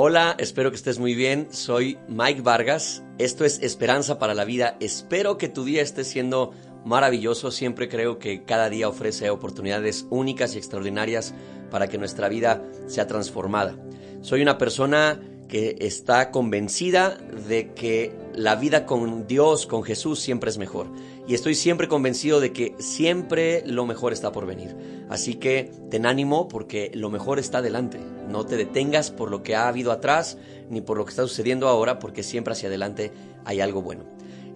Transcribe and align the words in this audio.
Hola, 0.00 0.36
espero 0.38 0.70
que 0.70 0.76
estés 0.76 1.00
muy 1.00 1.16
bien. 1.16 1.48
Soy 1.50 1.98
Mike 2.06 2.42
Vargas. 2.42 3.02
Esto 3.18 3.44
es 3.44 3.60
Esperanza 3.64 4.20
para 4.20 4.32
la 4.32 4.44
Vida. 4.44 4.76
Espero 4.78 5.38
que 5.38 5.48
tu 5.48 5.64
día 5.64 5.82
esté 5.82 6.04
siendo 6.04 6.52
maravilloso. 6.84 7.50
Siempre 7.50 7.88
creo 7.88 8.20
que 8.20 8.44
cada 8.44 8.70
día 8.70 8.88
ofrece 8.88 9.28
oportunidades 9.28 10.06
únicas 10.08 10.54
y 10.54 10.58
extraordinarias 10.58 11.34
para 11.72 11.88
que 11.88 11.98
nuestra 11.98 12.28
vida 12.28 12.62
sea 12.86 13.08
transformada. 13.08 13.74
Soy 14.20 14.40
una 14.40 14.56
persona 14.56 15.20
que 15.48 15.76
está 15.80 16.30
convencida 16.30 17.16
de 17.48 17.72
que 17.72 18.14
la 18.34 18.54
vida 18.54 18.86
con 18.86 19.26
Dios, 19.26 19.66
con 19.66 19.82
Jesús, 19.82 20.20
siempre 20.20 20.50
es 20.50 20.58
mejor. 20.58 20.86
Y 21.26 21.34
estoy 21.34 21.54
siempre 21.54 21.88
convencido 21.88 22.40
de 22.40 22.52
que 22.52 22.74
siempre 22.78 23.62
lo 23.66 23.86
mejor 23.86 24.12
está 24.12 24.30
por 24.30 24.46
venir. 24.46 24.76
Así 25.08 25.34
que 25.34 25.72
ten 25.90 26.06
ánimo 26.06 26.48
porque 26.48 26.90
lo 26.94 27.10
mejor 27.10 27.38
está 27.38 27.62
delante. 27.62 27.98
No 28.28 28.46
te 28.46 28.56
detengas 28.56 29.10
por 29.10 29.30
lo 29.30 29.42
que 29.42 29.56
ha 29.56 29.68
habido 29.68 29.90
atrás 29.90 30.38
ni 30.70 30.80
por 30.82 30.98
lo 30.98 31.04
que 31.04 31.10
está 31.10 31.22
sucediendo 31.22 31.68
ahora 31.68 31.98
porque 31.98 32.22
siempre 32.22 32.52
hacia 32.52 32.68
adelante 32.68 33.10
hay 33.44 33.60
algo 33.60 33.82
bueno. 33.82 34.04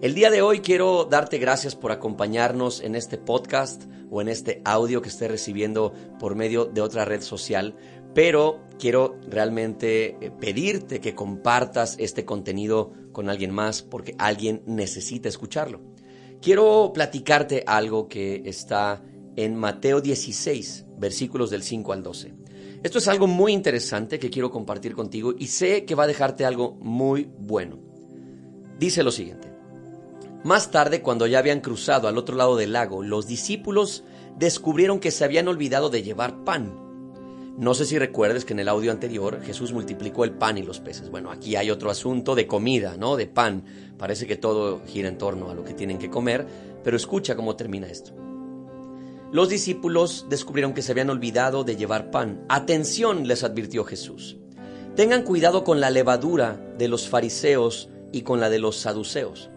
El 0.01 0.15
día 0.15 0.29
de 0.29 0.41
hoy 0.41 0.59
quiero 0.59 1.05
darte 1.05 1.37
gracias 1.37 1.75
por 1.75 1.93
acompañarnos 1.93 2.81
en 2.81 2.95
este 2.95 3.17
podcast 3.17 3.83
o 4.11 4.21
en 4.21 4.27
este 4.27 4.61
audio 4.65 5.01
que 5.01 5.07
estés 5.07 5.31
recibiendo 5.31 5.93
por 6.19 6.35
medio 6.35 6.65
de 6.65 6.81
otra 6.81 7.05
red 7.05 7.21
social 7.21 7.75
pero 8.13 8.61
quiero 8.79 9.17
realmente 9.27 10.17
eh, 10.19 10.31
pedirte 10.31 10.99
que 10.99 11.15
compartas 11.15 11.95
este 11.99 12.25
contenido 12.25 12.91
con 13.11 13.29
alguien 13.29 13.51
más 13.51 13.81
porque 13.81 14.15
alguien 14.17 14.63
necesita 14.65 15.29
escucharlo. 15.29 15.81
Quiero 16.41 16.91
platicarte 16.93 17.63
algo 17.65 18.07
que 18.07 18.43
está 18.45 19.01
en 19.35 19.55
Mateo 19.55 20.01
16, 20.01 20.85
versículos 20.97 21.49
del 21.49 21.63
5 21.63 21.93
al 21.93 22.03
12. 22.03 22.33
Esto 22.83 22.97
es 22.97 23.07
algo 23.07 23.27
muy 23.27 23.53
interesante 23.53 24.19
que 24.19 24.29
quiero 24.29 24.51
compartir 24.51 24.93
contigo 24.93 25.33
y 25.37 25.47
sé 25.47 25.85
que 25.85 25.95
va 25.95 26.03
a 26.03 26.07
dejarte 26.07 26.45
algo 26.45 26.75
muy 26.81 27.29
bueno. 27.39 27.79
Dice 28.77 29.03
lo 29.03 29.11
siguiente. 29.11 29.53
Más 30.43 30.71
tarde, 30.71 31.01
cuando 31.01 31.25
ya 31.25 31.39
habían 31.39 31.61
cruzado 31.61 32.09
al 32.09 32.17
otro 32.17 32.35
lado 32.35 32.57
del 32.57 32.73
lago, 32.73 33.01
los 33.01 33.27
discípulos 33.27 34.03
descubrieron 34.37 34.99
que 34.99 35.11
se 35.11 35.23
habían 35.23 35.47
olvidado 35.47 35.89
de 35.89 36.03
llevar 36.03 36.43
pan. 36.43 36.82
No 37.55 37.75
sé 37.75 37.85
si 37.85 37.99
recuerdes 37.99 38.45
que 38.45 38.53
en 38.53 38.59
el 38.59 38.67
audio 38.67 38.91
anterior 38.91 39.39
Jesús 39.43 39.73
multiplicó 39.73 40.23
el 40.23 40.31
pan 40.31 40.57
y 40.57 40.63
los 40.63 40.79
peces. 40.79 41.11
Bueno, 41.11 41.29
aquí 41.29 41.55
hay 41.55 41.69
otro 41.69 41.91
asunto 41.91 42.33
de 42.33 42.47
comida, 42.47 42.97
¿no? 42.97 43.15
De 43.15 43.27
pan. 43.27 43.63
Parece 43.99 44.25
que 44.25 44.35
todo 44.35 44.81
gira 44.87 45.07
en 45.07 45.19
torno 45.19 45.51
a 45.51 45.53
lo 45.53 45.63
que 45.63 45.75
tienen 45.75 45.99
que 45.99 46.09
comer, 46.09 46.47
pero 46.83 46.97
escucha 46.97 47.35
cómo 47.35 47.55
termina 47.55 47.85
esto. 47.85 48.11
Los 49.31 49.49
discípulos 49.49 50.25
descubrieron 50.29 50.73
que 50.73 50.81
se 50.81 50.93
habían 50.93 51.11
olvidado 51.11 51.63
de 51.63 51.75
llevar 51.75 52.09
pan. 52.09 52.43
Atención, 52.49 53.27
les 53.27 53.43
advirtió 53.43 53.83
Jesús. 53.83 54.37
Tengan 54.95 55.21
cuidado 55.21 55.63
con 55.63 55.79
la 55.79 55.91
levadura 55.91 56.59
de 56.79 56.87
los 56.87 57.07
fariseos 57.07 57.89
y 58.11 58.23
con 58.23 58.39
la 58.39 58.49
de 58.49 58.57
los 58.57 58.77
saduceos. 58.77 59.51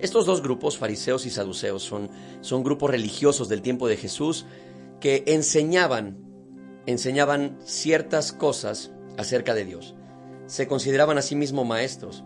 Estos 0.00 0.26
dos 0.26 0.42
grupos, 0.42 0.78
fariseos 0.78 1.26
y 1.26 1.30
saduceos, 1.30 1.84
son, 1.84 2.10
son 2.40 2.64
grupos 2.64 2.90
religiosos 2.90 3.48
del 3.48 3.62
tiempo 3.62 3.86
de 3.86 3.96
Jesús 3.96 4.46
que 5.00 5.22
enseñaban 5.26 6.25
enseñaban 6.86 7.58
ciertas 7.64 8.32
cosas 8.32 8.92
acerca 9.18 9.54
de 9.54 9.64
Dios. 9.64 9.94
Se 10.46 10.66
consideraban 10.66 11.18
a 11.18 11.22
sí 11.22 11.34
mismos 11.34 11.66
maestros. 11.66 12.24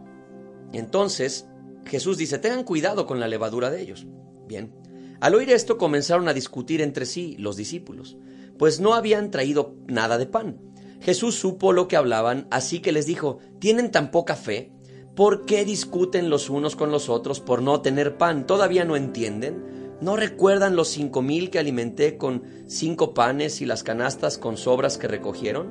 Entonces, 0.73 1.47
Jesús 1.87 2.19
dice, 2.19 2.39
tengan 2.39 2.65
cuidado 2.65 3.07
con 3.07 3.21
la 3.21 3.29
levadura 3.29 3.71
de 3.71 3.81
ellos. 3.81 4.07
Bien, 4.47 4.73
al 5.21 5.35
oír 5.35 5.51
esto 5.51 5.79
comenzaron 5.79 6.29
a 6.29 6.35
discutir 6.35 6.81
entre 6.81 7.07
sí 7.07 7.37
los 7.39 7.57
discípulos, 7.57 8.17
pues 8.59 8.81
no 8.81 8.95
habían 8.95 9.31
traído 9.31 9.75
nada 9.87 10.19
de 10.19 10.27
pan. 10.27 10.61
Jesús 11.01 11.35
supo 11.35 11.73
lo 11.73 11.89
que 11.89 11.97
hablaban, 11.97 12.47
así 12.51 12.81
que 12.81 12.93
les 12.93 13.07
dijo, 13.07 13.39
¿tienen 13.59 13.91
tan 13.91 14.11
poca 14.11 14.37
fe? 14.37 14.73
¿Por 15.17 15.45
qué 15.45 15.65
discuten 15.65 16.31
los 16.31 16.51
unos 16.51 16.77
con 16.77 16.91
los 16.91 17.09
otros 17.09 17.41
por 17.41 17.63
no 17.63 17.81
tener 17.81 18.17
pan? 18.17 18.47
¿Todavía 18.47 18.85
no 18.85 18.97
entienden? 18.97 19.80
¿No 20.01 20.17
recuerdan 20.17 20.77
los 20.77 20.89
cinco 20.89 21.21
mil 21.21 21.51
que 21.51 21.59
alimenté 21.59 22.17
con 22.17 22.43
cinco 22.67 23.13
panes 23.13 23.61
y 23.61 23.67
las 23.67 23.83
canastas 23.83 24.39
con 24.39 24.57
sobras 24.57 24.97
que 24.97 25.09
recogieron? 25.09 25.69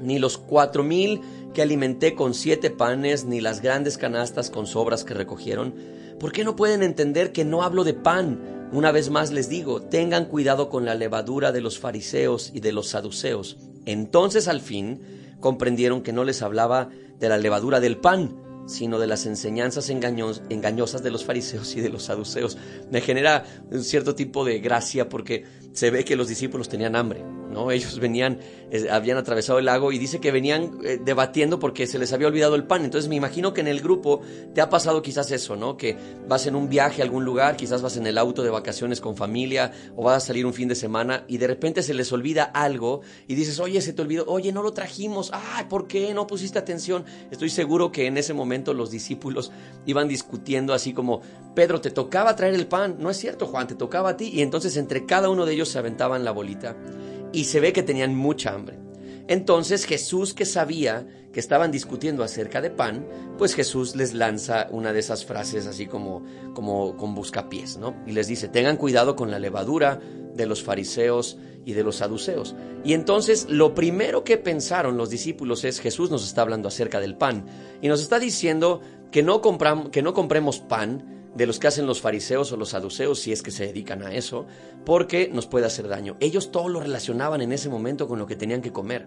Ni 0.00 0.20
los 0.20 0.38
cuatro 0.38 0.84
mil 0.84 1.20
que 1.54 1.62
alimenté 1.62 2.14
con 2.14 2.34
siete 2.34 2.70
panes, 2.70 3.24
ni 3.24 3.40
las 3.40 3.60
grandes 3.60 3.98
canastas 3.98 4.50
con 4.50 4.68
sobras 4.68 5.02
que 5.02 5.14
recogieron. 5.14 5.74
¿Por 6.20 6.30
qué 6.30 6.44
no 6.44 6.54
pueden 6.54 6.84
entender 6.84 7.32
que 7.32 7.44
no 7.44 7.64
hablo 7.64 7.82
de 7.82 7.94
pan? 7.94 8.68
Una 8.70 8.92
vez 8.92 9.10
más 9.10 9.32
les 9.32 9.48
digo, 9.48 9.82
tengan 9.82 10.26
cuidado 10.26 10.68
con 10.68 10.84
la 10.84 10.94
levadura 10.94 11.50
de 11.50 11.60
los 11.60 11.80
fariseos 11.80 12.52
y 12.54 12.60
de 12.60 12.70
los 12.70 12.88
saduceos. 12.88 13.56
Entonces 13.86 14.46
al 14.46 14.60
fin 14.60 15.00
comprendieron 15.40 16.02
que 16.02 16.12
no 16.12 16.22
les 16.22 16.42
hablaba 16.42 16.90
de 17.18 17.28
la 17.28 17.38
levadura 17.38 17.80
del 17.80 17.96
pan, 17.96 18.36
sino 18.68 18.98
de 18.98 19.06
las 19.06 19.26
enseñanzas 19.26 19.88
engañosas 19.90 21.02
de 21.02 21.10
los 21.10 21.24
fariseos 21.24 21.74
y 21.74 21.80
de 21.80 21.88
los 21.88 22.04
saduceos. 22.04 22.58
Me 22.90 23.00
genera 23.00 23.44
un 23.70 23.82
cierto 23.82 24.14
tipo 24.14 24.44
de 24.44 24.60
gracia 24.60 25.08
porque 25.08 25.44
se 25.72 25.90
ve 25.90 26.04
que 26.04 26.16
los 26.16 26.28
discípulos 26.28 26.68
tenían 26.68 26.94
hambre, 26.94 27.24
¿no? 27.50 27.70
Ellos 27.70 27.98
venían, 27.98 28.38
habían 28.90 29.18
atravesado 29.18 29.58
el 29.58 29.66
lago 29.66 29.92
y 29.92 29.98
dice 29.98 30.20
que 30.20 30.30
venían 30.30 30.78
eh, 30.84 30.98
debatiendo 31.02 31.58
porque 31.58 31.86
se 31.86 31.98
les 31.98 32.12
había 32.12 32.28
olvidado 32.28 32.54
el 32.54 32.64
pan. 32.64 32.84
Entonces 32.84 33.08
me 33.08 33.16
imagino 33.16 33.52
que 33.52 33.60
en 33.60 33.68
el 33.68 33.80
grupo 33.80 34.20
te 34.54 34.60
ha 34.60 34.68
pasado 34.68 35.02
quizás 35.02 35.30
eso, 35.30 35.56
¿no? 35.56 35.76
Que 35.76 35.96
vas 36.26 36.46
en 36.46 36.54
un 36.54 36.68
viaje 36.68 37.02
a 37.02 37.04
algún 37.04 37.24
lugar, 37.24 37.56
quizás 37.56 37.82
vas 37.82 37.96
en 37.96 38.06
el 38.06 38.18
auto 38.18 38.42
de 38.42 38.50
vacaciones 38.50 39.00
con 39.00 39.16
familia 39.16 39.72
o 39.96 40.04
vas 40.04 40.22
a 40.22 40.26
salir 40.26 40.46
un 40.46 40.54
fin 40.54 40.68
de 40.68 40.74
semana 40.74 41.24
y 41.28 41.38
de 41.38 41.46
repente 41.46 41.82
se 41.82 41.94
les 41.94 42.12
olvida 42.12 42.44
algo 42.44 43.00
y 43.26 43.34
dices, 43.34 43.60
oye, 43.60 43.80
se 43.80 43.92
te 43.92 44.02
olvidó, 44.02 44.24
oye, 44.26 44.52
no 44.52 44.62
lo 44.62 44.72
trajimos, 44.72 45.30
ay, 45.32 45.66
¿por 45.68 45.86
qué 45.86 46.12
no 46.14 46.26
pusiste 46.26 46.58
atención? 46.58 47.04
Estoy 47.30 47.50
seguro 47.50 47.92
que 47.92 48.06
en 48.06 48.18
ese 48.18 48.34
momento 48.34 48.74
los 48.74 48.90
discípulos 48.90 49.50
iban 49.86 50.08
discutiendo 50.08 50.74
así 50.74 50.92
como, 50.92 51.22
Pedro, 51.54 51.80
te 51.80 51.90
tocaba 51.90 52.36
traer 52.36 52.54
el 52.54 52.66
pan, 52.66 52.96
no 52.98 53.10
es 53.10 53.16
cierto, 53.16 53.46
Juan, 53.46 53.66
te 53.66 53.74
tocaba 53.74 54.10
a 54.10 54.16
ti. 54.16 54.30
Y 54.32 54.42
entonces 54.42 54.76
entre 54.76 55.06
cada 55.06 55.28
uno 55.28 55.46
de 55.46 55.54
ellos 55.54 55.68
se 55.68 55.78
aventaban 55.78 56.24
la 56.24 56.30
bolita 56.30 56.76
y 57.32 57.44
se 57.44 57.60
ve 57.60 57.72
que 57.72 57.82
tenían 57.82 58.14
mucha 58.14 58.54
hambre. 58.54 58.78
Entonces 59.28 59.84
Jesús, 59.84 60.32
que 60.32 60.46
sabía 60.46 61.06
que 61.32 61.40
estaban 61.40 61.70
discutiendo 61.70 62.24
acerca 62.24 62.62
de 62.62 62.70
pan, 62.70 63.06
pues 63.36 63.54
Jesús 63.54 63.94
les 63.94 64.14
lanza 64.14 64.68
una 64.70 64.92
de 64.92 65.00
esas 65.00 65.26
frases 65.26 65.66
así 65.66 65.86
como, 65.86 66.24
como 66.54 66.96
con 66.96 67.14
buscapiés, 67.14 67.76
¿no? 67.76 67.94
Y 68.06 68.12
les 68.12 68.26
dice, 68.26 68.48
tengan 68.48 68.78
cuidado 68.78 69.16
con 69.16 69.30
la 69.30 69.38
levadura 69.38 70.00
de 70.34 70.46
los 70.46 70.62
fariseos 70.62 71.36
y 71.66 71.74
de 71.74 71.84
los 71.84 71.96
saduceos. 71.96 72.56
Y 72.82 72.94
entonces 72.94 73.46
lo 73.50 73.74
primero 73.74 74.24
que 74.24 74.38
pensaron 74.38 74.96
los 74.96 75.10
discípulos 75.10 75.64
es, 75.64 75.80
Jesús 75.80 76.10
nos 76.10 76.26
está 76.26 76.40
hablando 76.40 76.68
acerca 76.68 76.98
del 76.98 77.14
pan 77.14 77.44
y 77.82 77.88
nos 77.88 78.00
está 78.00 78.18
diciendo 78.18 78.80
que 79.10 79.22
no, 79.22 79.42
que 79.90 80.02
no 80.02 80.14
compremos 80.14 80.60
pan, 80.60 81.17
de 81.38 81.46
los 81.46 81.60
que 81.60 81.68
hacen 81.68 81.86
los 81.86 82.00
fariseos 82.00 82.50
o 82.50 82.56
los 82.56 82.70
saduceos, 82.70 83.20
si 83.20 83.30
es 83.30 83.42
que 83.42 83.52
se 83.52 83.68
dedican 83.68 84.02
a 84.02 84.12
eso, 84.12 84.46
porque 84.84 85.30
nos 85.32 85.46
puede 85.46 85.66
hacer 85.66 85.86
daño. 85.86 86.16
Ellos 86.18 86.50
todo 86.50 86.68
lo 86.68 86.80
relacionaban 86.80 87.40
en 87.40 87.52
ese 87.52 87.68
momento 87.68 88.08
con 88.08 88.18
lo 88.18 88.26
que 88.26 88.34
tenían 88.34 88.60
que 88.60 88.72
comer. 88.72 89.06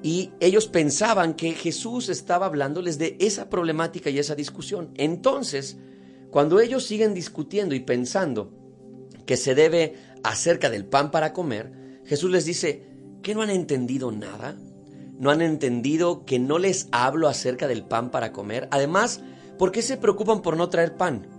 Y 0.00 0.30
ellos 0.38 0.68
pensaban 0.68 1.34
que 1.34 1.54
Jesús 1.54 2.10
estaba 2.10 2.46
hablándoles 2.46 2.96
de 2.96 3.16
esa 3.18 3.50
problemática 3.50 4.08
y 4.08 4.20
esa 4.20 4.36
discusión. 4.36 4.90
Entonces, 4.94 5.78
cuando 6.30 6.60
ellos 6.60 6.84
siguen 6.84 7.12
discutiendo 7.12 7.74
y 7.74 7.80
pensando 7.80 8.52
que 9.26 9.36
se 9.36 9.56
debe 9.56 9.96
acerca 10.22 10.70
del 10.70 10.84
pan 10.84 11.10
para 11.10 11.32
comer, 11.32 12.00
Jesús 12.04 12.30
les 12.30 12.44
dice, 12.44 12.86
¿que 13.20 13.34
no 13.34 13.42
han 13.42 13.50
entendido 13.50 14.12
nada? 14.12 14.56
¿No 15.18 15.32
han 15.32 15.42
entendido 15.42 16.24
que 16.24 16.38
no 16.38 16.60
les 16.60 16.86
hablo 16.92 17.26
acerca 17.26 17.66
del 17.66 17.82
pan 17.82 18.12
para 18.12 18.32
comer? 18.32 18.68
Además, 18.70 19.22
¿por 19.58 19.72
qué 19.72 19.82
se 19.82 19.96
preocupan 19.96 20.40
por 20.40 20.56
no 20.56 20.68
traer 20.68 20.96
pan? 20.96 21.37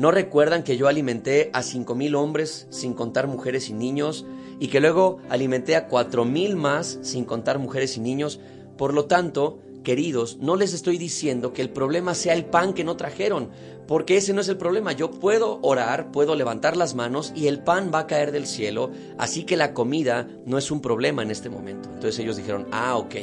¿No 0.00 0.10
recuerdan 0.10 0.62
que 0.62 0.78
yo 0.78 0.88
alimenté 0.88 1.50
a 1.52 1.62
cinco 1.62 1.94
mil 1.94 2.14
hombres 2.14 2.66
sin 2.70 2.94
contar 2.94 3.26
mujeres 3.26 3.68
y 3.68 3.74
niños 3.74 4.24
y 4.58 4.68
que 4.68 4.80
luego 4.80 5.18
alimenté 5.28 5.76
a 5.76 5.88
cuatro 5.88 6.24
mil 6.24 6.56
más 6.56 6.98
sin 7.02 7.26
contar 7.26 7.58
mujeres 7.58 7.98
y 7.98 8.00
niños? 8.00 8.40
Por 8.78 8.94
lo 8.94 9.04
tanto, 9.04 9.58
queridos, 9.84 10.38
no 10.40 10.56
les 10.56 10.72
estoy 10.72 10.96
diciendo 10.96 11.52
que 11.52 11.60
el 11.60 11.68
problema 11.68 12.14
sea 12.14 12.32
el 12.32 12.46
pan 12.46 12.72
que 12.72 12.82
no 12.82 12.96
trajeron, 12.96 13.50
porque 13.86 14.16
ese 14.16 14.32
no 14.32 14.40
es 14.40 14.48
el 14.48 14.56
problema. 14.56 14.92
Yo 14.92 15.10
puedo 15.10 15.58
orar, 15.60 16.10
puedo 16.12 16.34
levantar 16.34 16.78
las 16.78 16.94
manos 16.94 17.34
y 17.36 17.48
el 17.48 17.62
pan 17.62 17.90
va 17.92 17.98
a 17.98 18.06
caer 18.06 18.32
del 18.32 18.46
cielo, 18.46 18.92
así 19.18 19.44
que 19.44 19.58
la 19.58 19.74
comida 19.74 20.26
no 20.46 20.56
es 20.56 20.70
un 20.70 20.80
problema 20.80 21.22
en 21.22 21.30
este 21.30 21.50
momento. 21.50 21.90
Entonces 21.92 22.18
ellos 22.20 22.38
dijeron, 22.38 22.66
ah, 22.72 22.96
ok 22.96 23.16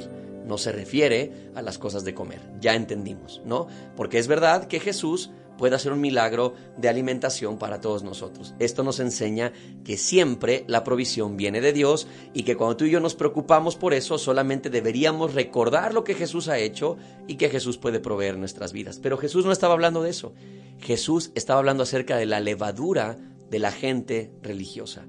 no 0.48 0.58
se 0.58 0.72
refiere 0.72 1.52
a 1.56 1.62
las 1.62 1.78
cosas 1.78 2.06
de 2.06 2.14
comer. 2.14 2.40
Ya 2.62 2.74
entendimos, 2.74 3.42
¿no? 3.46 3.68
Porque 3.98 4.18
es 4.18 4.28
verdad 4.28 4.68
que 4.68 4.80
Jesús 4.80 5.30
puede 5.58 5.76
hacer 5.76 5.92
un 5.92 6.02
milagro 6.02 6.54
de 6.78 6.90
alimentación 6.90 7.58
para 7.58 7.82
todos 7.82 8.04
nosotros. 8.04 8.54
Esto 8.60 8.84
nos 8.84 9.00
enseña 9.00 9.52
que 9.84 9.98
siempre 9.98 10.64
la 10.68 10.84
provisión 10.84 11.38
viene 11.38 11.62
de 11.62 11.74
Dios 11.74 12.08
y 12.34 12.44
que 12.44 12.56
cuando 12.56 12.78
tú 12.78 12.86
y 12.86 12.92
yo 12.92 13.00
nos 13.00 13.16
preocupamos 13.16 13.76
por 13.76 13.94
eso, 13.94 14.18
solamente 14.18 14.70
deberíamos 14.70 15.34
recordar 15.34 15.94
lo 15.94 16.04
que 16.04 16.14
Jesús 16.14 16.48
ha 16.48 16.60
hecho 16.60 16.98
y 17.28 17.36
que 17.36 17.50
Jesús 17.50 17.78
puede 17.78 18.00
proveer 18.00 18.38
nuestras 18.38 18.74
vidas. 18.74 19.00
Pero 19.02 19.18
Jesús 19.18 19.46
no 19.46 19.52
estaba 19.52 19.74
hablando 19.74 20.04
de 20.04 20.10
eso. 20.10 20.34
Jesús 20.80 21.32
estaba 21.36 21.60
hablando 21.60 21.84
acerca 21.84 22.18
de 22.18 22.26
la 22.26 22.40
levadura 22.40 23.18
de 23.50 23.60
la 23.60 23.72
gente 23.72 24.32
religiosa. 24.42 25.06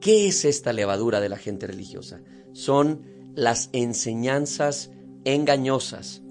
¿Qué 0.00 0.28
es 0.28 0.44
esta 0.44 0.72
levadura 0.72 1.20
de 1.20 1.28
la 1.28 1.38
gente 1.38 1.66
religiosa? 1.66 2.20
Son 2.52 3.02
las 3.34 3.70
enseñanzas 3.72 4.90
engañosas 5.24 6.22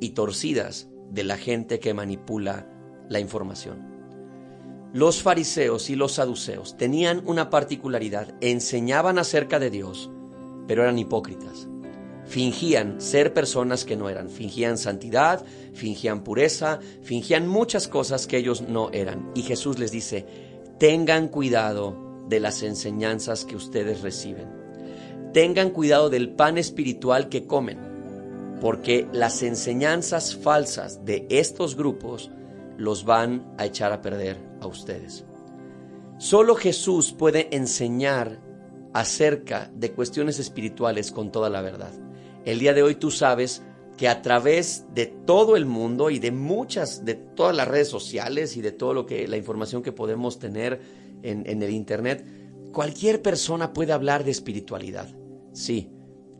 y 0.00 0.10
torcidas 0.10 0.88
de 1.10 1.24
la 1.24 1.36
gente 1.36 1.80
que 1.80 1.94
manipula 1.94 2.68
la 3.08 3.20
información. 3.20 3.96
Los 4.92 5.22
fariseos 5.22 5.90
y 5.90 5.96
los 5.96 6.12
saduceos 6.12 6.76
tenían 6.76 7.22
una 7.26 7.50
particularidad, 7.50 8.34
enseñaban 8.40 9.18
acerca 9.18 9.58
de 9.58 9.70
Dios, 9.70 10.10
pero 10.66 10.82
eran 10.82 10.98
hipócritas. 10.98 11.68
Fingían 12.24 13.00
ser 13.00 13.32
personas 13.32 13.84
que 13.84 13.96
no 13.96 14.08
eran, 14.08 14.30
fingían 14.30 14.78
santidad, 14.78 15.44
fingían 15.74 16.24
pureza, 16.24 16.80
fingían 17.02 17.46
muchas 17.46 17.88
cosas 17.88 18.26
que 18.26 18.38
ellos 18.38 18.62
no 18.62 18.90
eran. 18.90 19.30
Y 19.34 19.42
Jesús 19.42 19.78
les 19.78 19.92
dice, 19.92 20.26
tengan 20.78 21.28
cuidado 21.28 22.24
de 22.28 22.40
las 22.40 22.62
enseñanzas 22.62 23.44
que 23.44 23.54
ustedes 23.54 24.00
reciben. 24.00 24.48
Tengan 25.32 25.70
cuidado 25.70 26.10
del 26.10 26.30
pan 26.30 26.58
espiritual 26.58 27.28
que 27.28 27.46
comen, 27.46 27.78
porque 28.60 29.06
las 29.12 29.42
enseñanzas 29.42 30.34
falsas 30.34 31.04
de 31.04 31.26
estos 31.28 31.76
grupos 31.76 32.30
los 32.76 33.04
van 33.04 33.54
a 33.58 33.66
echar 33.66 33.92
a 33.92 34.02
perder 34.02 34.38
a 34.60 34.66
ustedes. 34.66 35.24
Solo 36.18 36.54
Jesús 36.54 37.12
puede 37.12 37.54
enseñar 37.54 38.40
acerca 38.94 39.70
de 39.74 39.92
cuestiones 39.92 40.38
espirituales 40.38 41.12
con 41.12 41.30
toda 41.30 41.50
la 41.50 41.60
verdad. 41.60 41.92
El 42.46 42.58
día 42.58 42.72
de 42.72 42.82
hoy 42.82 42.94
tú 42.94 43.10
sabes 43.10 43.62
que 43.96 44.08
a 44.08 44.22
través 44.22 44.84
de 44.94 45.06
todo 45.06 45.56
el 45.56 45.66
mundo 45.66 46.10
y 46.10 46.18
de 46.18 46.30
muchas, 46.30 47.04
de 47.04 47.14
todas 47.14 47.56
las 47.56 47.68
redes 47.68 47.88
sociales 47.88 48.56
y 48.56 48.62
de 48.62 48.72
todo 48.72 48.94
lo 48.94 49.06
que, 49.06 49.26
la 49.26 49.36
información 49.36 49.82
que 49.82 49.92
podemos 49.92 50.38
tener 50.38 50.80
en, 51.22 51.62
el 51.62 51.70
Internet, 51.70 52.24
cualquier 52.72 53.22
persona 53.22 53.72
puede 53.72 53.92
hablar 53.92 54.24
de 54.24 54.30
espiritualidad. 54.30 55.08
Sí, 55.52 55.90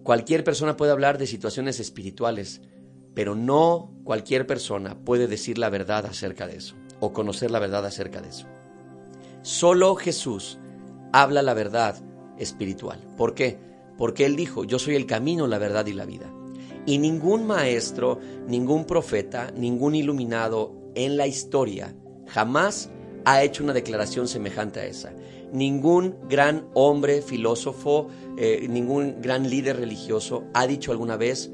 cualquier 0.02 0.44
persona 0.44 0.76
puede 0.76 0.92
hablar 0.92 1.18
de 1.18 1.26
situaciones 1.26 1.80
espirituales, 1.80 2.60
pero 3.16 3.34
no 3.34 3.90
cualquier 4.04 4.46
persona 4.46 4.94
puede 4.94 5.26
decir 5.26 5.56
la 5.56 5.70
verdad 5.70 6.04
acerca 6.04 6.46
de 6.46 6.56
eso 6.56 6.76
o 7.00 7.14
conocer 7.14 7.50
la 7.50 7.58
verdad 7.58 7.86
acerca 7.86 8.20
de 8.20 8.28
eso. 8.28 8.46
Solo 9.40 9.96
Jesús 9.96 10.58
habla 11.14 11.40
la 11.42 11.54
verdad 11.54 11.96
espiritual. 12.38 13.00
¿Por 13.16 13.32
qué? 13.32 13.58
Porque 13.96 14.26
Él 14.26 14.36
dijo, 14.36 14.64
yo 14.64 14.78
soy 14.78 14.96
el 14.96 15.06
camino, 15.06 15.46
la 15.46 15.56
verdad 15.56 15.86
y 15.86 15.94
la 15.94 16.04
vida. 16.04 16.30
Y 16.84 16.98
ningún 16.98 17.46
maestro, 17.46 18.20
ningún 18.46 18.84
profeta, 18.84 19.50
ningún 19.56 19.94
iluminado 19.94 20.74
en 20.94 21.16
la 21.16 21.26
historia 21.26 21.94
jamás 22.26 22.90
ha 23.24 23.42
hecho 23.42 23.64
una 23.64 23.72
declaración 23.72 24.28
semejante 24.28 24.80
a 24.80 24.84
esa. 24.84 25.14
Ningún 25.52 26.16
gran 26.28 26.68
hombre, 26.74 27.22
filósofo, 27.22 28.08
eh, 28.36 28.66
ningún 28.68 29.22
gran 29.22 29.48
líder 29.48 29.78
religioso 29.78 30.44
ha 30.52 30.66
dicho 30.66 30.92
alguna 30.92 31.16
vez 31.16 31.50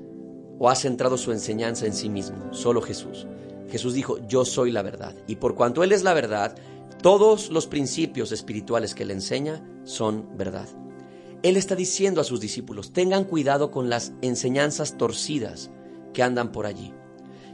o 0.59 0.69
ha 0.69 0.75
centrado 0.75 1.17
su 1.17 1.33
enseñanza 1.33 1.87
en 1.87 1.95
sí 1.95 2.09
mismo, 2.09 2.53
solo 2.53 2.81
Jesús. 2.81 3.27
Jesús 3.71 3.95
dijo, 3.95 4.19
yo 4.29 4.45
soy 4.45 4.71
la 4.71 4.83
verdad. 4.83 5.15
Y 5.27 5.37
por 5.37 5.55
cuanto 5.55 5.83
Él 5.83 5.93
es 5.93 6.03
la 6.03 6.15
verdad, 6.15 6.55
todos 7.03 7.51
los 7.51 7.67
principios 7.67 8.31
espirituales 8.31 8.95
que 8.95 9.03
Él 9.03 9.11
enseña 9.11 9.65
son 9.85 10.37
verdad. 10.37 10.69
Él 11.43 11.57
está 11.57 11.75
diciendo 11.75 12.21
a 12.21 12.25
sus 12.25 12.41
discípulos, 12.41 12.93
tengan 12.93 13.25
cuidado 13.25 13.71
con 13.71 13.89
las 13.89 14.13
enseñanzas 14.21 14.97
torcidas 14.97 15.71
que 16.13 16.23
andan 16.23 16.53
por 16.53 16.67
allí. 16.67 16.93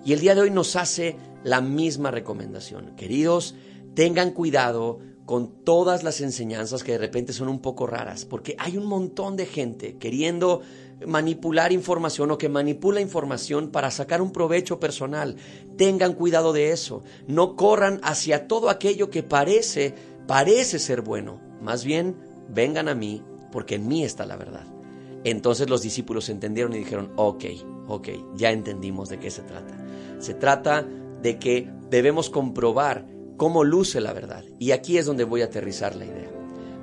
Y 0.04 0.12
el 0.12 0.20
día 0.20 0.34
de 0.34 0.42
hoy 0.42 0.50
nos 0.50 0.76
hace 0.76 1.16
la 1.44 1.60
misma 1.60 2.10
recomendación. 2.10 2.94
Queridos, 2.96 3.54
tengan 3.94 4.32
cuidado 4.32 4.98
con 5.28 5.62
todas 5.62 6.04
las 6.04 6.22
enseñanzas 6.22 6.82
que 6.82 6.92
de 6.92 6.96
repente 6.96 7.34
son 7.34 7.48
un 7.48 7.58
poco 7.58 7.86
raras, 7.86 8.24
porque 8.24 8.56
hay 8.58 8.78
un 8.78 8.86
montón 8.86 9.36
de 9.36 9.44
gente 9.44 9.98
queriendo 9.98 10.62
manipular 11.06 11.70
información 11.70 12.30
o 12.30 12.38
que 12.38 12.48
manipula 12.48 13.02
información 13.02 13.68
para 13.68 13.90
sacar 13.90 14.22
un 14.22 14.32
provecho 14.32 14.80
personal. 14.80 15.36
Tengan 15.76 16.14
cuidado 16.14 16.54
de 16.54 16.72
eso. 16.72 17.02
No 17.26 17.56
corran 17.56 18.00
hacia 18.02 18.48
todo 18.48 18.70
aquello 18.70 19.10
que 19.10 19.22
parece, 19.22 19.94
parece 20.26 20.78
ser 20.78 21.02
bueno. 21.02 21.38
Más 21.60 21.84
bien, 21.84 22.16
vengan 22.48 22.88
a 22.88 22.94
mí, 22.94 23.22
porque 23.52 23.74
en 23.74 23.86
mí 23.86 24.04
está 24.04 24.24
la 24.24 24.36
verdad. 24.36 24.64
Entonces 25.24 25.68
los 25.68 25.82
discípulos 25.82 26.30
entendieron 26.30 26.72
y 26.72 26.78
dijeron, 26.78 27.12
ok, 27.16 27.44
ok, 27.86 28.08
ya 28.34 28.50
entendimos 28.50 29.10
de 29.10 29.18
qué 29.18 29.30
se 29.30 29.42
trata. 29.42 29.76
Se 30.20 30.32
trata 30.32 30.88
de 31.20 31.38
que 31.38 31.70
debemos 31.90 32.30
comprobar 32.30 33.17
cómo 33.38 33.64
luce 33.64 34.02
la 34.02 34.12
verdad. 34.12 34.44
Y 34.58 34.72
aquí 34.72 34.98
es 34.98 35.06
donde 35.06 35.24
voy 35.24 35.40
a 35.40 35.46
aterrizar 35.46 35.96
la 35.96 36.04
idea. 36.04 36.28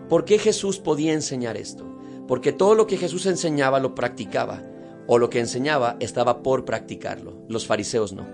¿Por 0.09 0.25
qué 0.25 0.39
Jesús 0.39 0.79
podía 0.79 1.13
enseñar 1.13 1.57
esto? 1.57 1.85
Porque 2.27 2.51
todo 2.51 2.73
lo 2.73 2.87
que 2.87 2.97
Jesús 2.97 3.27
enseñaba 3.27 3.79
lo 3.79 3.93
practicaba, 3.93 4.63
o 5.05 5.19
lo 5.19 5.29
que 5.29 5.39
enseñaba 5.39 5.97
estaba 5.99 6.41
por 6.41 6.65
practicarlo. 6.65 7.43
Los 7.47 7.67
fariseos 7.67 8.13
no. 8.13 8.25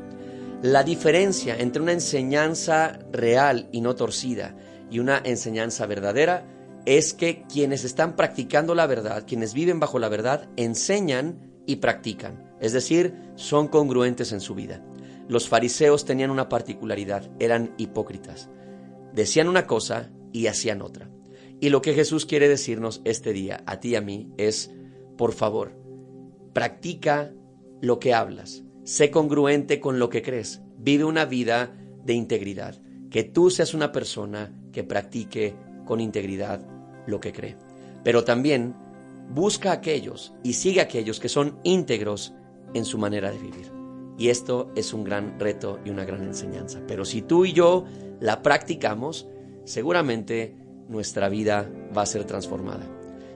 La 0.61 0.83
diferencia 0.83 1.57
entre 1.57 1.81
una 1.81 1.91
enseñanza 1.91 2.99
real 3.11 3.67
y 3.73 3.81
no 3.81 3.95
torcida 3.95 4.55
y 4.89 4.99
una 4.99 5.19
enseñanza 5.23 5.85
verdadera 5.85 6.45
es 6.85 7.13
que 7.13 7.43
quienes 7.51 7.83
están 7.83 8.15
practicando 8.15 8.75
la 8.75 8.85
verdad, 8.85 9.25
quienes 9.27 9.53
viven 9.53 9.79
bajo 9.79 9.99
la 9.99 10.09
verdad, 10.09 10.47
enseñan 10.55 11.51
y 11.65 11.77
practican. 11.77 12.55
Es 12.61 12.73
decir, 12.73 13.15
son 13.35 13.67
congruentes 13.67 14.31
en 14.31 14.39
su 14.39 14.53
vida 14.55 14.83
los 15.31 15.47
fariseos 15.47 16.03
tenían 16.03 16.29
una 16.29 16.49
particularidad, 16.49 17.31
eran 17.39 17.73
hipócritas. 17.77 18.49
Decían 19.13 19.47
una 19.47 19.65
cosa 19.65 20.11
y 20.33 20.47
hacían 20.47 20.81
otra. 20.81 21.09
Y 21.61 21.69
lo 21.69 21.81
que 21.81 21.93
Jesús 21.93 22.25
quiere 22.25 22.49
decirnos 22.49 22.99
este 23.05 23.31
día, 23.31 23.63
a 23.65 23.79
ti 23.79 23.91
y 23.91 23.95
a 23.95 24.01
mí, 24.01 24.29
es, 24.35 24.71
por 25.17 25.31
favor, 25.31 25.73
practica 26.51 27.33
lo 27.79 27.97
que 27.97 28.13
hablas, 28.13 28.65
sé 28.83 29.09
congruente 29.09 29.79
con 29.79 29.99
lo 29.99 30.09
que 30.09 30.21
crees, 30.21 30.63
vive 30.77 31.05
una 31.05 31.23
vida 31.23 31.77
de 32.03 32.11
integridad, 32.11 32.81
que 33.09 33.23
tú 33.23 33.49
seas 33.49 33.73
una 33.73 33.93
persona 33.93 34.53
que 34.73 34.83
practique 34.83 35.55
con 35.85 36.01
integridad 36.01 36.59
lo 37.07 37.21
que 37.21 37.31
cree. 37.31 37.55
Pero 38.03 38.25
también 38.25 38.75
busca 39.29 39.69
a 39.69 39.75
aquellos 39.75 40.33
y 40.43 40.53
sigue 40.53 40.81
a 40.81 40.83
aquellos 40.83 41.21
que 41.21 41.29
son 41.29 41.57
íntegros 41.63 42.33
en 42.73 42.83
su 42.83 42.97
manera 42.97 43.31
de 43.31 43.37
vivir. 43.37 43.80
Y 44.17 44.29
esto 44.29 44.71
es 44.75 44.93
un 44.93 45.03
gran 45.03 45.39
reto 45.39 45.79
y 45.85 45.89
una 45.89 46.05
gran 46.05 46.23
enseñanza. 46.23 46.79
Pero 46.87 47.05
si 47.05 47.21
tú 47.21 47.45
y 47.45 47.53
yo 47.53 47.85
la 48.19 48.41
practicamos, 48.41 49.27
seguramente 49.63 50.55
nuestra 50.89 51.29
vida 51.29 51.69
va 51.95 52.03
a 52.03 52.05
ser 52.05 52.25
transformada. 52.25 52.85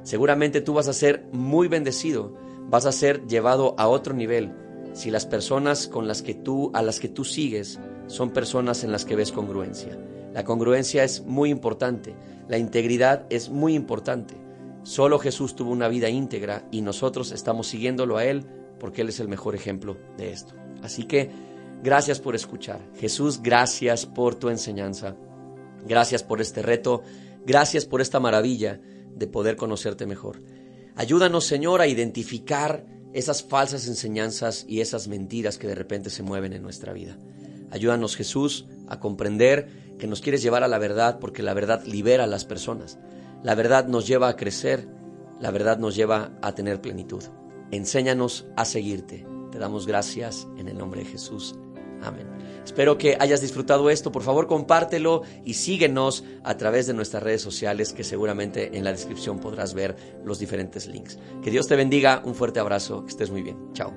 Seguramente 0.03 0.61
tú 0.61 0.73
vas 0.73 0.87
a 0.87 0.93
ser 0.93 1.25
muy 1.31 1.67
bendecido, 1.67 2.33
vas 2.69 2.85
a 2.85 2.91
ser 2.91 3.25
llevado 3.27 3.73
a 3.77 3.87
otro 3.87 4.13
nivel 4.13 4.53
si 4.93 5.11
las 5.11 5.25
personas 5.25 5.87
con 5.87 6.07
las 6.07 6.21
que 6.21 6.33
tú 6.33 6.71
a 6.73 6.81
las 6.81 6.99
que 6.99 7.09
tú 7.09 7.23
sigues 7.25 7.79
son 8.07 8.31
personas 8.31 8.83
en 8.83 8.91
las 8.91 9.03
que 9.03 9.15
ves 9.15 9.31
congruencia. 9.31 9.97
La 10.33 10.43
congruencia 10.43 11.03
es 11.03 11.25
muy 11.25 11.49
importante, 11.49 12.15
la 12.47 12.57
integridad 12.57 13.25
es 13.29 13.49
muy 13.49 13.73
importante. 13.73 14.35
Solo 14.83 15.17
Jesús 15.17 15.55
tuvo 15.55 15.71
una 15.71 15.87
vida 15.87 16.09
íntegra 16.09 16.67
y 16.71 16.81
nosotros 16.81 17.31
estamos 17.31 17.67
siguiéndolo 17.67 18.17
a 18.17 18.25
él 18.25 18.45
porque 18.79 19.01
él 19.01 19.09
es 19.09 19.19
el 19.19 19.27
mejor 19.27 19.55
ejemplo 19.55 19.97
de 20.17 20.31
esto. 20.31 20.53
Así 20.85 21.03
que 21.05 21.29
gracias 21.83 22.19
por 22.19 22.35
escuchar. 22.35 22.79
Jesús, 22.97 23.41
gracias 23.41 24.05
por 24.05 24.35
tu 24.35 24.49
enseñanza. 24.49 25.15
Gracias 25.87 26.23
por 26.23 26.41
este 26.41 26.61
reto. 26.61 27.01
Gracias 27.45 27.85
por 27.85 28.01
esta 28.01 28.19
maravilla 28.19 28.79
de 29.15 29.27
poder 29.27 29.55
conocerte 29.55 30.05
mejor. 30.05 30.41
Ayúdanos, 30.95 31.45
Señor, 31.45 31.81
a 31.81 31.87
identificar 31.87 32.85
esas 33.13 33.43
falsas 33.43 33.87
enseñanzas 33.87 34.65
y 34.67 34.81
esas 34.81 35.07
mentiras 35.07 35.57
que 35.57 35.67
de 35.67 35.75
repente 35.75 36.09
se 36.09 36.23
mueven 36.23 36.53
en 36.53 36.61
nuestra 36.61 36.93
vida. 36.93 37.17
Ayúdanos, 37.71 38.15
Jesús, 38.15 38.65
a 38.87 38.99
comprender 38.99 39.67
que 39.97 40.07
nos 40.07 40.21
quieres 40.21 40.41
llevar 40.41 40.63
a 40.63 40.67
la 40.67 40.77
verdad 40.77 41.19
porque 41.19 41.43
la 41.43 41.53
verdad 41.53 41.83
libera 41.85 42.25
a 42.25 42.27
las 42.27 42.45
personas. 42.45 42.99
La 43.43 43.55
verdad 43.55 43.87
nos 43.87 44.07
lleva 44.07 44.27
a 44.27 44.35
crecer, 44.35 44.87
la 45.39 45.51
verdad 45.51 45.77
nos 45.77 45.95
lleva 45.95 46.37
a 46.41 46.53
tener 46.55 46.81
plenitud. 46.81 47.23
Enséñanos 47.71 48.45
a 48.55 48.65
seguirte. 48.65 49.34
Te 49.55 49.59
damos 49.59 49.87
gracias 49.87 50.49
en 50.57 50.67
el 50.67 50.77
nombre 50.77 50.99
de 50.99 51.09
Jesús. 51.09 51.55
Amén. 52.03 52.27
Espero 52.65 52.97
que 52.97 53.15
hayas 53.17 53.39
disfrutado 53.39 53.89
esto. 53.89 54.11
Por 54.11 54.21
favor, 54.21 54.47
compártelo 54.47 55.21
y 55.45 55.53
síguenos 55.53 56.25
a 56.43 56.57
través 56.57 56.87
de 56.87 56.93
nuestras 56.93 57.23
redes 57.23 57.41
sociales 57.41 57.93
que 57.93 58.03
seguramente 58.03 58.77
en 58.77 58.83
la 58.83 58.91
descripción 58.91 59.39
podrás 59.39 59.73
ver 59.73 59.95
los 60.25 60.39
diferentes 60.39 60.87
links. 60.87 61.17
Que 61.41 61.51
Dios 61.51 61.69
te 61.69 61.77
bendiga. 61.77 62.21
Un 62.25 62.35
fuerte 62.35 62.59
abrazo. 62.59 63.05
Que 63.05 63.11
estés 63.11 63.31
muy 63.31 63.43
bien. 63.43 63.71
Chao. 63.71 63.93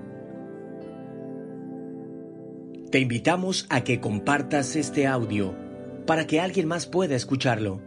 Te 2.93 3.01
invitamos 3.01 3.67
a 3.69 3.83
que 3.83 4.01
compartas 4.01 4.77
este 4.77 5.09
audio 5.09 5.57
para 6.07 6.29
que 6.29 6.39
alguien 6.39 6.69
más 6.69 6.87
pueda 6.87 7.17
escucharlo. 7.17 7.83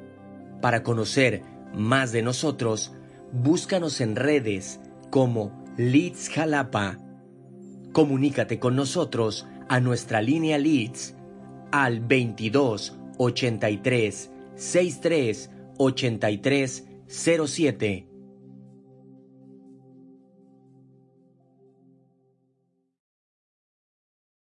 Para 0.61 0.83
conocer 0.83 1.41
más 1.73 2.11
de 2.11 2.21
nosotros, 2.21 2.91
búscanos 3.31 4.01
en 4.01 4.17
redes 4.17 4.81
como 5.09 5.63
Leeds 5.77 6.27
Jalapa 6.27 6.97
Comunícate 7.91 8.59
con 8.59 8.75
nosotros 8.75 9.47
a 9.67 9.79
nuestra 9.79 10.21
línea 10.21 10.57
Leads 10.57 11.15
al 11.71 11.99
22 11.99 12.97
83 13.17 14.31
63 14.55 15.49
83 15.77 16.87
07 17.07 18.10